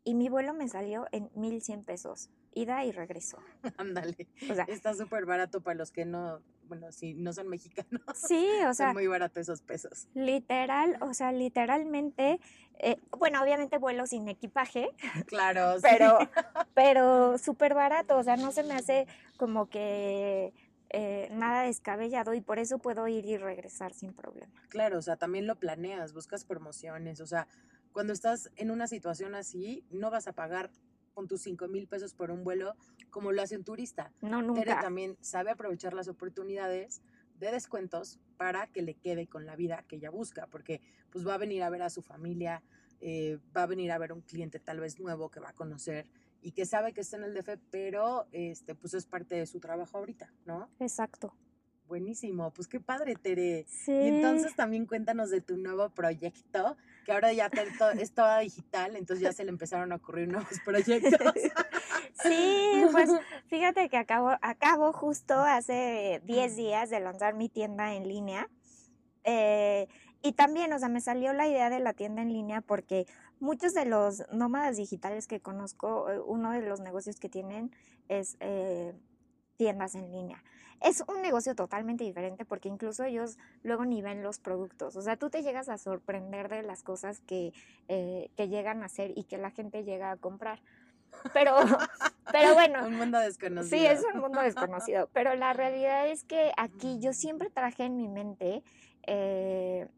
[0.05, 2.31] y mi vuelo me salió en 1100 pesos.
[2.55, 3.39] ida y regreso.
[3.77, 4.27] Ándale.
[4.51, 8.01] O sea, Está súper barato para los que no, bueno, si no son mexicanos.
[8.15, 10.09] sí, o sea, son muy baratos esos pesos.
[10.15, 12.41] literal, o sea, literalmente,
[12.79, 14.89] eh, bueno, obviamente vuelo sin equipaje,
[15.27, 15.83] Claro, sí.
[15.83, 16.19] pero,
[16.75, 19.07] pero súper barato, o sea, no se me hace
[19.37, 20.55] como que
[20.91, 24.53] eh, nada descabellado y por eso puedo ir y regresar sin problema.
[24.69, 27.47] Claro, o sea, también lo planeas, buscas promociones, o sea,
[27.93, 30.71] cuando estás en una situación así, no vas a pagar
[31.13, 32.77] con tus 5 mil pesos por un vuelo
[33.11, 34.13] como lo hace un turista.
[34.23, 34.81] No, Tere nunca.
[34.81, 37.03] también sabe aprovechar las oportunidades
[37.39, 41.35] de descuentos para que le quede con la vida que ella busca, porque pues va
[41.35, 42.63] a venir a ver a su familia,
[43.01, 46.07] eh, va a venir a ver un cliente tal vez nuevo que va a conocer
[46.43, 49.59] y que sabe que está en el DF, pero este pues es parte de su
[49.61, 50.69] trabajo ahorita, ¿no?
[50.81, 51.35] Exacto.
[51.89, 53.65] Buenísimo, pues qué padre, Tere.
[53.67, 53.91] Sí.
[53.91, 57.67] Y entonces también cuéntanos de tu nuevo proyecto, que ahora ya te-
[58.01, 61.35] es toda digital, entonces ya se le empezaron a ocurrir nuevos proyectos.
[62.23, 63.11] Sí, pues
[63.47, 68.49] fíjate que acabo, acabo justo hace 10 días de lanzar mi tienda en línea.
[69.25, 69.89] Eh,
[70.23, 73.07] y también, o sea, me salió la idea de la tienda en línea porque
[73.39, 77.75] muchos de los nómadas digitales que conozco, eh, uno de los negocios que tienen
[78.09, 78.93] es eh,
[79.57, 80.43] tiendas en línea.
[80.83, 84.97] Es un negocio totalmente diferente porque incluso ellos luego ni ven los productos.
[84.97, 87.53] O sea, tú te llegas a sorprender de las cosas que,
[87.89, 90.63] eh, que llegan a hacer y que la gente llega a comprar.
[91.33, 91.57] Pero,
[92.33, 93.79] pero bueno, Un mundo desconocido.
[93.79, 97.97] Sí, es un mundo desconocido, pero la realidad es que aquí yo siempre traje en
[97.97, 98.63] mi mente
[99.07, 99.89] eh,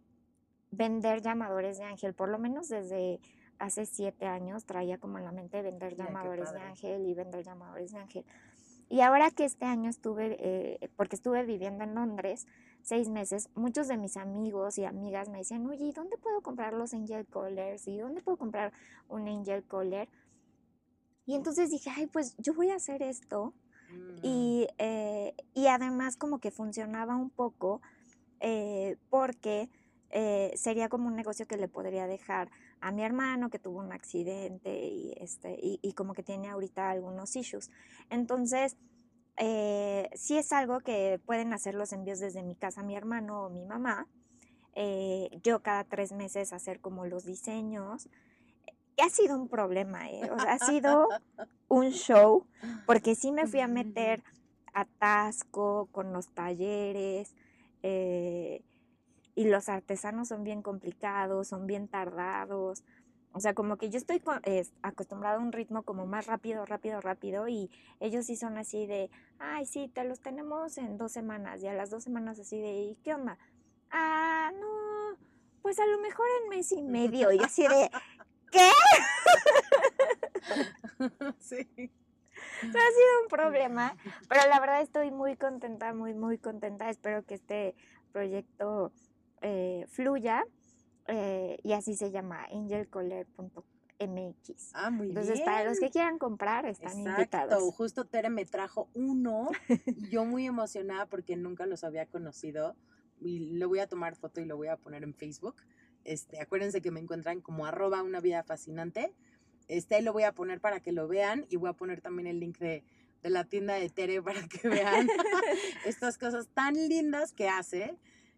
[0.71, 3.21] vender llamadores de ángel, por lo menos desde
[3.59, 7.45] hace siete años traía como en la mente vender Mira, llamadores de ángel y vender
[7.45, 8.25] llamadores de ángel.
[8.89, 12.47] Y ahora que este año estuve, eh, porque estuve viviendo en Londres
[12.83, 16.75] seis meses, muchos de mis amigos y amigas me decían, oye, ¿y dónde puedo comprar
[16.75, 17.87] los angel collars?
[17.89, 18.73] ¿Y dónde puedo comprar
[19.09, 20.09] un angel collar?
[21.33, 23.55] Y entonces dije, ay, pues yo voy a hacer esto.
[23.91, 27.81] Mm, Y, eh, y además como que funcionaba un poco
[28.41, 29.71] eh, porque
[30.11, 32.51] eh, sería como un negocio que le podría dejar
[32.83, 36.91] a mi hermano que tuvo un accidente y, este, y, y como que tiene ahorita
[36.91, 37.71] algunos issues.
[38.11, 38.77] Entonces,
[40.15, 43.65] sí es algo que pueden hacer los envíos desde mi casa mi hermano o mi
[43.65, 44.07] mamá.
[45.43, 48.11] Yo cada tres meses hacer como los diseños.
[49.03, 50.31] Ha sido un problema, ¿eh?
[50.31, 51.09] O sea, ha sido
[51.69, 52.47] un show
[52.87, 54.23] porque sí me fui a meter
[54.75, 57.35] a Tasco con los talleres
[57.83, 58.63] eh,
[59.35, 62.85] y los artesanos son bien complicados, son bien tardados.
[63.33, 66.65] O sea, como que yo estoy co- es, acostumbrada a un ritmo como más rápido,
[66.65, 71.11] rápido, rápido y ellos sí son así de, ay, sí, te los tenemos en dos
[71.13, 73.39] semanas y a las dos semanas así de, ¿y qué onda?
[73.91, 75.17] Ah, no,
[75.63, 77.91] pues a lo mejor en mes y medio y así de,
[81.41, 81.59] sí.
[81.59, 83.97] ha sido un problema,
[84.29, 86.91] pero la verdad estoy muy contenta, muy, muy contenta.
[86.91, 87.75] Espero que este
[88.13, 88.93] proyecto
[89.41, 90.45] eh, fluya
[91.09, 94.71] eh, y así se llama angelcollar.mx.
[94.75, 95.45] Ah, muy Entonces, bien.
[95.45, 97.75] para los que quieran comprar, están Exacto, invitados.
[97.75, 99.49] justo Tere me trajo uno
[99.87, 102.75] y yo muy emocionada porque nunca los había conocido
[103.21, 105.57] y le voy a tomar foto y lo voy a poner en Facebook.
[106.05, 109.13] Este, acuérdense que me encuentran como arroba una vida fascinante.
[109.69, 112.27] Este ahí lo voy a poner para que lo vean y voy a poner también
[112.27, 112.85] el link de,
[113.23, 115.09] de la tienda de Tere para que vean
[115.87, 117.97] estas cosas tan lindas que hace.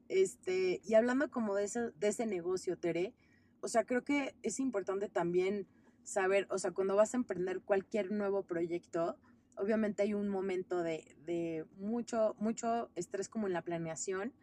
[0.09, 3.15] Este, y hablando como de ese, de ese negocio, Tere,
[3.61, 5.67] o sea, creo que es importante también
[6.03, 9.17] saber, o sea, cuando vas a emprender cualquier nuevo proyecto,
[9.57, 14.35] obviamente hay un momento de, de mucho, mucho estrés como en la planeación,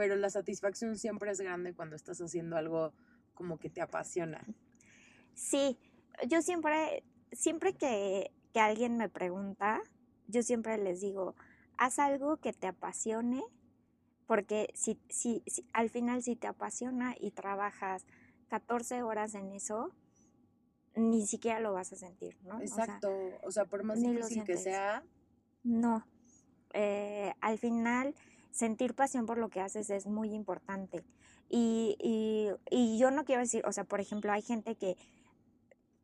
[0.00, 2.94] pero la satisfacción siempre es grande cuando estás haciendo algo
[3.34, 4.42] como que te apasiona.
[5.34, 5.76] Sí,
[6.26, 9.82] yo siempre, siempre que, que alguien me pregunta,
[10.26, 11.34] yo siempre les digo,
[11.76, 13.42] haz algo que te apasione,
[14.26, 18.06] porque si, si, si- al final si te apasiona y trabajas
[18.48, 19.90] 14 horas en eso,
[20.94, 22.56] ni siquiera lo vas a sentir, ¿no?
[22.56, 23.10] O sea, Exacto,
[23.42, 25.04] o sea, por más difícil que sea,
[25.62, 26.06] no.
[26.72, 28.14] Eh, al final,
[28.50, 31.04] sentir pasión por lo que haces es muy importante.
[31.48, 34.96] Y, y, y yo no quiero decir, o sea, por ejemplo, hay gente que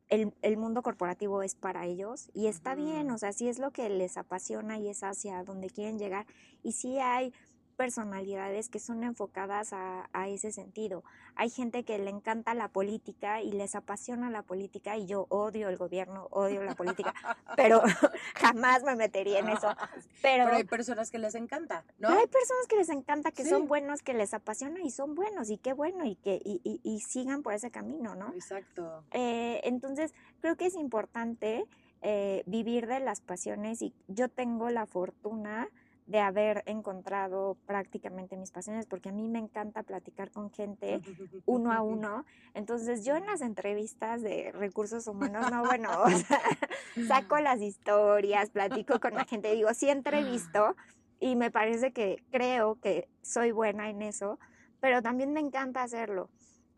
[0.09, 3.71] el, el mundo corporativo es para ellos y está bien, o sea, si es lo
[3.71, 6.25] que les apasiona y es hacia donde quieren llegar.
[6.63, 7.33] Y sí hay
[7.77, 11.03] personalidades que son enfocadas a, a ese sentido.
[11.35, 15.69] Hay gente que le encanta la política y les apasiona la política y yo odio
[15.69, 17.13] el gobierno, odio la política,
[17.55, 17.81] pero
[18.35, 19.69] jamás me metería en eso.
[20.21, 22.07] Pero, pero hay personas que les encanta, ¿no?
[22.09, 23.49] pero hay personas que les encanta, que Sí.
[23.51, 26.81] son buenos, que les apasiona y son buenos y qué bueno y que y, y-
[26.83, 28.33] y sigan por ese camino, ¿no?
[28.33, 29.03] Exacto.
[29.11, 31.65] Eh, entonces, creo que es importante
[32.01, 35.69] eh, vivir de las pasiones y yo tengo la fortuna
[36.07, 41.01] de haber encontrado prácticamente mis pasiones, porque a mí me encanta platicar con gente
[41.45, 42.25] uno a uno.
[42.53, 45.89] Entonces yo en las entrevistas de recursos humanos, no, bueno,
[47.07, 50.75] saco las historias, platico con la gente, digo, sí entrevisto
[51.19, 54.39] y me parece que creo que soy buena en eso,
[54.79, 56.29] pero también me encanta hacerlo.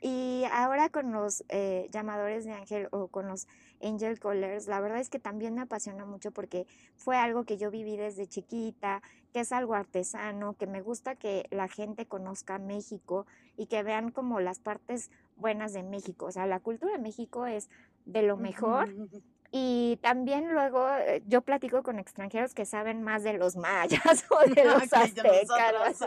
[0.01, 3.47] Y ahora con los eh, llamadores de ángel o con los
[3.81, 7.71] angel callers, la verdad es que también me apasiona mucho porque fue algo que yo
[7.71, 9.01] viví desde chiquita,
[9.33, 13.25] que es algo artesano, que me gusta que la gente conozca México
[13.57, 16.25] y que vean como las partes buenas de México.
[16.25, 17.69] O sea, la cultura de México es
[18.05, 18.89] de lo mejor.
[19.51, 24.47] Y también luego eh, yo platico con extranjeros que saben más de los mayas o
[24.47, 26.05] de los aztecas,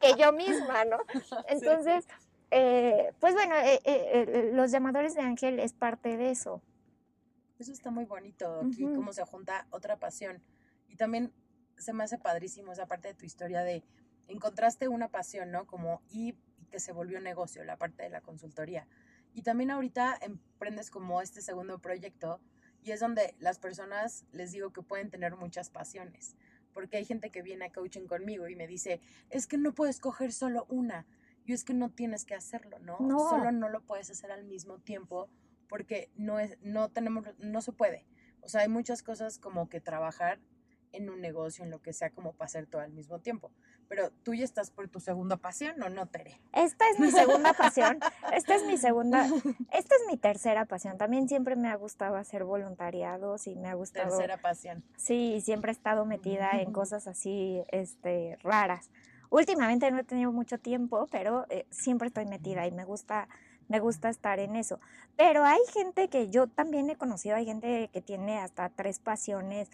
[0.00, 0.98] que yo misma, ¿no?
[1.48, 2.06] Entonces...
[2.56, 6.62] Eh, pues bueno, eh, eh, los llamadores de ángel es parte de eso.
[7.64, 10.42] Eso está muy bonito, aquí cómo se junta otra pasión.
[10.86, 11.32] Y también
[11.78, 13.82] se me hace padrísimo esa parte de tu historia de
[14.28, 15.66] encontraste una pasión, ¿no?
[15.66, 16.34] Como y,
[16.70, 18.86] que se volvió negocio, la parte de la consultoría.
[19.32, 22.38] Y también ahorita emprendes como este segundo proyecto
[22.82, 26.36] y es donde las personas les digo que pueden tener muchas pasiones.
[26.74, 29.00] Porque hay gente que viene a coaching conmigo y me dice,
[29.30, 31.06] es que no puedes coger solo una
[31.46, 32.98] y es que no tienes que hacerlo, ¿no?
[33.00, 33.30] no.
[33.30, 35.30] Solo no lo puedes hacer al mismo tiempo
[35.74, 38.06] porque no es, no tenemos, no se puede.
[38.42, 40.38] O sea, hay muchas cosas como que trabajar
[40.92, 43.50] en un negocio, en lo que sea, como para hacer todo al mismo tiempo.
[43.88, 46.40] Pero tú ya estás por tu segunda pasión, ¿o no, Tere?
[46.52, 47.98] Esta es mi segunda pasión.
[48.32, 49.26] Esta es mi segunda.
[49.72, 50.96] Esta es mi tercera pasión.
[50.96, 54.10] También siempre me ha gustado hacer voluntariados y me ha gustado.
[54.10, 54.84] Tercera pasión.
[54.96, 58.92] Sí, siempre he estado metida en cosas así, este, raras.
[59.34, 63.28] Últimamente no he tenido mucho tiempo, pero eh, siempre estoy metida y me gusta,
[63.68, 64.80] me gusta estar en eso.
[65.16, 69.70] Pero hay gente que yo también he conocido, hay gente que tiene hasta tres pasiones,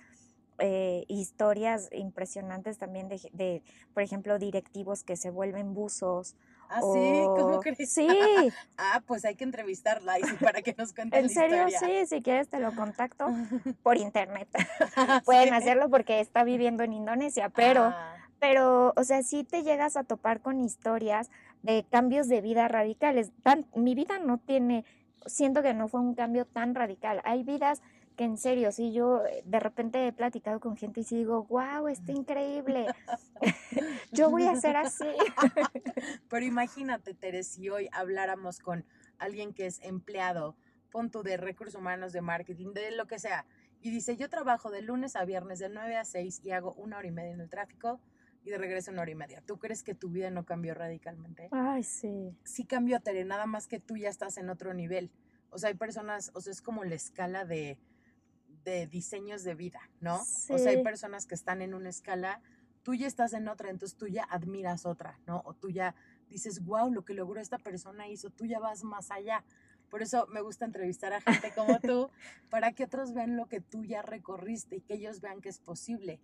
[0.59, 3.63] eh, historias impresionantes también de,
[3.95, 6.37] por ejemplo, directivos que se vuelven buzos.
[6.69, 7.91] Ah, sí, ¿cómo crees?
[7.91, 8.07] Sí.
[8.79, 11.67] ah, pues hay que entrevistarla y para que nos cuente ¿En serio?
[11.81, 13.27] Sí, si quieres te lo contacto
[13.83, 14.49] por internet.
[15.25, 19.97] Pueden hacerlo porque está viviendo en Indonesia, pero ah pero, o sea, sí te llegas
[19.97, 21.31] a topar con historias
[21.63, 23.33] de cambios de vida radicales.
[23.75, 24.85] mi vida no tiene,
[25.27, 27.21] siento que no fue un cambio tan radical.
[27.25, 27.83] Hay vidas
[28.17, 31.45] que en serio, si yo eh, de repente he platicado con gente y si digo,
[31.45, 32.87] wow, está increíble,
[34.13, 35.07] yo voy a ser así.
[36.29, 38.85] Pero imagínate, Teres, si hoy habláramos con
[39.19, 40.57] alguien que es empleado,
[40.91, 43.47] punto de recursos humanos, de marketing, de lo que sea,
[43.81, 46.99] y dice, yo trabajo de lunes a viernes de 9 a 6 y hago una
[46.99, 48.01] hora y media en el tráfico,
[48.43, 49.43] y de regreso una hora y media.
[49.47, 51.49] ¿Tú crees que tu vida no cambió radicalmente?
[51.53, 52.37] Ay, sí.
[52.45, 55.11] Sí cambió, Tere, nada más que tú ya estás en otro nivel.
[55.51, 57.79] O sea, hay personas, o sea, es como la escala de,
[58.65, 60.17] de diseños de vida, ¿no?
[60.17, 62.41] O sea, hay personas que están en una escala,
[62.83, 65.43] tú ya estás en otra, entonces tú ya admiras otra, ¿no?
[65.45, 65.95] O tú ya
[66.29, 69.45] dices, wow, lo que logró esta persona hizo, tú ya vas más allá.
[69.91, 72.11] Por eso me gusta entrevistar a gente como tú,
[72.51, 75.59] para que otros vean lo que tú ya recorriste y que ellos vean que es
[75.59, 76.21] posible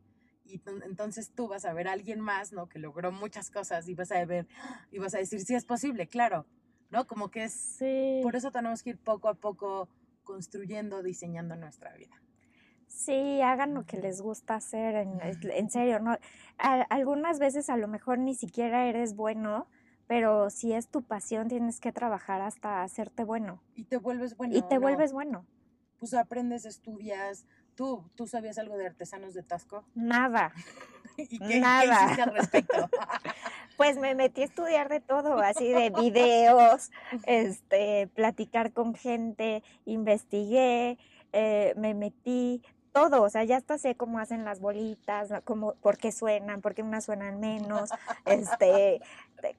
[0.46, 2.68] y entonces tú vas a ver a alguien más, ¿no?
[2.68, 4.46] Que logró muchas cosas y vas a ver,
[4.90, 6.46] y vas a decir, sí es posible, claro,
[6.90, 7.06] ¿no?
[7.06, 8.20] Como que es, sí.
[8.22, 9.88] por eso tenemos que ir poco a poco
[10.24, 12.22] construyendo, diseñando nuestra vida.
[12.87, 16.16] Sí, hagan lo que les gusta hacer, en, en serio, ¿no?
[16.56, 19.68] algunas veces a lo mejor ni siquiera eres bueno,
[20.06, 23.62] pero si es tu pasión tienes que trabajar hasta hacerte bueno.
[23.74, 24.56] Y te vuelves bueno.
[24.56, 25.46] Y te vuelves bueno.
[25.98, 29.84] Pues aprendes, estudias, ¿Tú, ¿Tú sabías algo de artesanos de Tasco?
[29.94, 30.52] Nada.
[31.18, 32.04] ¿Y qué, Nada.
[32.04, 32.88] hiciste al respecto?
[33.76, 36.90] pues me metí a estudiar de todo, así de videos,
[37.26, 40.98] este, platicar con gente, investigué,
[41.32, 42.62] eh, me metí,
[42.96, 46.74] todo, o sea, ya hasta sé cómo hacen las bolitas, cómo, por qué suenan, por
[46.74, 47.90] qué unas suenan menos,
[48.24, 49.02] este,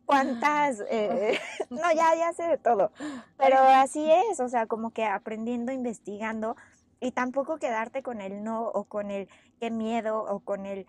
[0.07, 2.91] cuántas, eh, no, ya, ya sé de todo,
[3.37, 6.55] pero así es, o sea, como que aprendiendo, investigando,
[6.99, 9.29] y tampoco quedarte con el no o con el
[9.59, 10.85] qué miedo o con el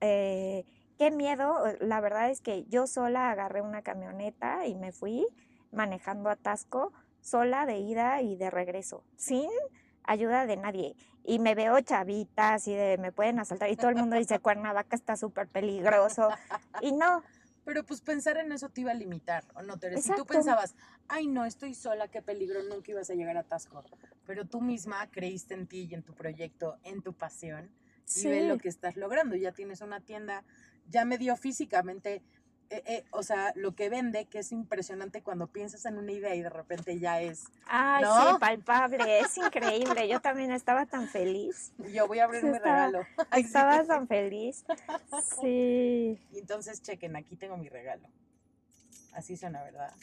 [0.00, 0.64] eh,
[0.98, 1.64] qué miedo.
[1.80, 5.26] La verdad es que yo sola agarré una camioneta y me fui
[5.72, 9.50] manejando atasco sola de ida y de regreso, sin
[10.04, 10.96] ayuda de nadie.
[11.24, 14.96] Y me veo chavitas y de me pueden asaltar y todo el mundo dice Cuernavaca
[14.96, 16.28] está súper peligroso.
[16.80, 17.22] Y no,
[17.64, 20.02] pero pues pensar en eso te iba a limitar, ¿o no, Teresa?
[20.02, 20.74] Si tú pensabas,
[21.08, 23.84] ay no, estoy sola, qué peligro, nunca ibas a llegar a Tasco.
[24.26, 27.70] Pero tú misma creíste en ti y en tu proyecto, en tu pasión,
[28.16, 29.36] y ve lo que estás logrando.
[29.36, 30.44] Ya tienes una tienda,
[30.88, 32.22] ya medio físicamente
[32.70, 36.36] eh, eh, o sea, lo que vende, que es impresionante cuando piensas en una idea
[36.36, 37.46] y de repente ya es.
[37.66, 38.10] Ay, sí,
[38.40, 40.08] palpable, es increíble.
[40.08, 41.72] Yo también estaba tan feliz.
[41.92, 43.00] Yo voy a abrir mi regalo.
[43.36, 44.64] estaba tan feliz.
[45.40, 46.20] Sí.
[46.32, 48.08] Y entonces, chequen, aquí tengo mi regalo.
[49.14, 49.92] Así suena, ¿verdad?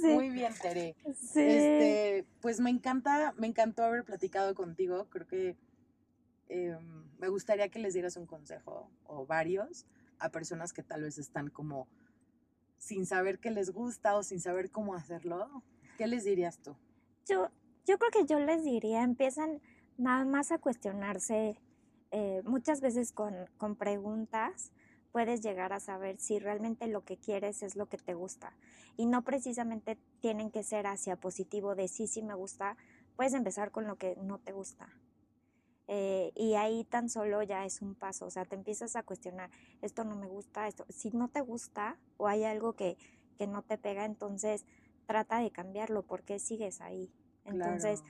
[0.00, 0.08] Sí.
[0.08, 0.94] Muy bien, Tere.
[1.14, 1.40] Sí.
[1.40, 5.06] Este, pues me encanta, me encantó haber platicado contigo.
[5.10, 5.56] Creo que
[6.54, 9.86] Em, me gustaría que les dieras un consejo o varios
[10.20, 11.88] a personas que tal vez están como
[12.78, 15.64] sin saber qué les gusta o sin saber cómo hacerlo.
[15.98, 16.76] ¿Qué les dirías tú?
[17.26, 17.50] Yo,
[17.86, 19.60] yo creo que yo les diría, empiezan
[19.98, 21.58] nada más a cuestionarse
[22.12, 24.70] eh, muchas veces con, con preguntas
[25.10, 28.52] puedes llegar a saber si realmente lo que quieres es lo que te gusta.
[28.96, 32.76] Y no precisamente tienen que ser hacia positivo de sí, sí me gusta.
[33.16, 34.88] Puedes empezar con lo que no te gusta.
[35.86, 39.50] Eh, y ahí tan solo ya es un paso, o sea, te empiezas a cuestionar,
[39.82, 42.96] esto no me gusta, esto, si no te gusta o hay algo que,
[43.36, 44.64] que no te pega, entonces
[45.06, 47.12] trata de cambiarlo, porque sigues ahí?
[47.44, 48.02] Entonces,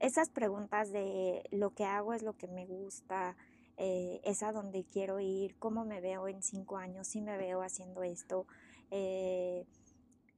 [0.00, 3.36] esas preguntas de lo que hago es lo que me gusta,
[3.76, 7.62] eh, es a donde quiero ir, cómo me veo en cinco años, si me veo
[7.62, 8.46] haciendo esto.
[8.90, 9.66] Eh,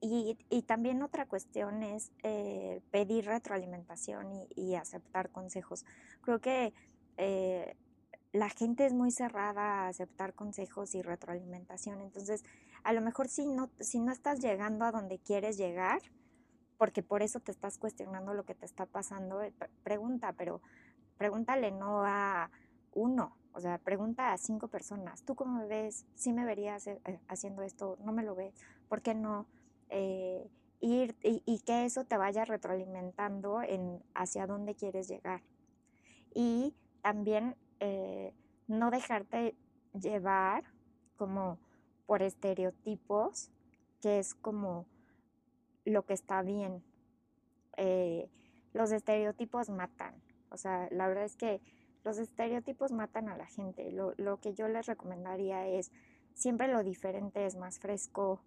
[0.01, 5.85] y, también otra cuestión es eh, pedir retroalimentación y, aceptar consejos.
[6.23, 6.73] Creo que
[7.19, 7.77] eh,
[8.33, 12.01] la gente es muy cerrada a aceptar consejos y retroalimentación.
[12.01, 12.45] Entonces,
[12.83, 16.01] a lo mejor si no, si no estás llegando a donde quieres llegar,
[16.79, 20.63] porque por eso te estás cuestionando lo que te está pasando, eh, pregunta, pero
[21.19, 22.51] pregúntale no a
[22.95, 25.23] uno, o sea, pregunta a cinco personas.
[25.25, 26.07] ¿Tú cómo me ves?
[26.15, 26.89] ¿Sí me verías
[27.29, 27.99] haciendo esto?
[28.03, 28.55] ¿No me lo ves?
[28.89, 29.47] ¿Por qué no?
[29.91, 30.49] Eh,
[30.81, 35.43] ir y, que eso te vaya retroalimentando en hacia dónde quieres llegar.
[36.35, 38.35] Y también eh,
[38.67, 39.57] no dejarte
[39.93, 40.65] llevar
[41.17, 41.59] como
[42.07, 43.51] por estereotipos,
[44.01, 44.87] que es como
[45.85, 46.83] lo que está bien.
[47.77, 48.31] Eh,
[48.73, 50.15] los estereotipos matan.
[50.51, 51.61] O sea, la verdad es que
[52.05, 53.91] los estereotipos matan a la gente.
[53.93, 55.93] Lo, lo que yo les recomendaría es
[56.35, 58.41] siempre lo diferente es más fresco,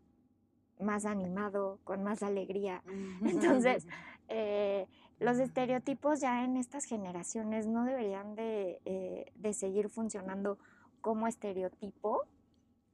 [0.80, 2.84] más animado, con más alegría.
[3.24, 3.88] Entonces,
[4.28, 4.88] eh,
[5.20, 10.58] los estereotipos ya en estas generaciones no deberían de, eh, de seguir funcionando
[11.02, 12.26] como estereotipo.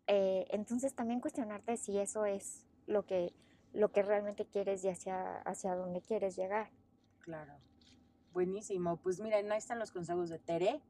[0.07, 3.31] Eh, entonces también cuestionarte si eso es lo que,
[3.73, 6.71] lo que realmente quieres y hacia, hacia dónde quieres llegar.
[7.19, 7.53] Claro.
[8.33, 8.97] Buenísimo.
[8.97, 10.81] Pues miren, ahí están los consejos de Tere.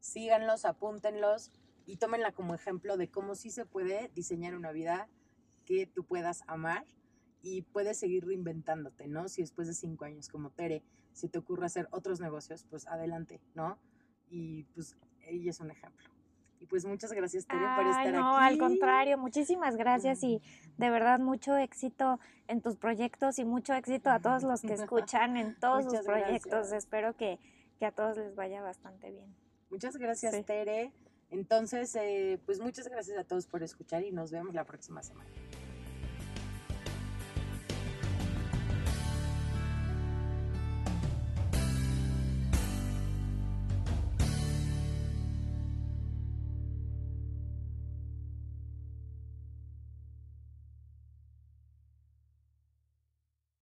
[0.00, 1.52] Síganlos, apúntenlos
[1.84, 5.08] y tómenla como ejemplo de cómo sí se puede diseñar una vida
[5.64, 6.86] que tú puedas amar
[7.42, 9.28] y puedes seguir reinventándote, ¿no?
[9.28, 10.82] Si después de cinco años como Tere,
[11.12, 13.78] si te ocurre hacer otros negocios, pues adelante, ¿no?
[14.28, 14.96] Y pues
[15.26, 16.08] ella es un ejemplo.
[16.60, 18.12] Y pues muchas gracias, Tere, por estar aquí.
[18.12, 20.40] No, al contrario, muchísimas gracias y
[20.78, 25.36] de verdad mucho éxito en tus proyectos y mucho éxito a todos los que escuchan
[25.36, 26.70] en todos sus proyectos.
[26.70, 27.40] Espero que,
[27.80, 29.34] que, a todos les vaya bastante bien.
[29.70, 30.92] Muchas gracias, Tere.
[31.30, 35.30] Entonces, eh, pues muchas gracias a todos por escuchar y nos vemos la próxima semana.